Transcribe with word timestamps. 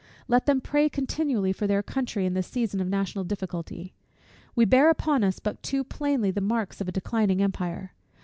Let 0.27 0.47
them 0.47 0.61
pray 0.61 0.89
continually 0.89 1.53
for 1.53 1.67
their 1.67 1.83
country 1.83 2.25
in 2.25 2.33
this 2.33 2.47
season 2.47 2.79
of 2.79 2.87
national 2.87 3.23
difficulty. 3.23 3.93
We 4.55 4.65
bear 4.65 4.89
upon 4.89 5.23
us 5.23 5.37
but 5.37 5.61
too 5.61 5.83
plainly 5.83 6.31
the 6.31 6.41
marks 6.41 6.81
of 6.81 6.87
a 6.87 6.91
declining 6.91 7.39
empire. 7.39 7.93